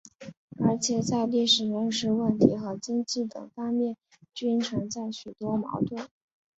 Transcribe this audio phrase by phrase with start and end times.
[0.57, 3.95] 而且在历史认识问题和经济等方面
[4.33, 6.07] 均存在许多矛盾。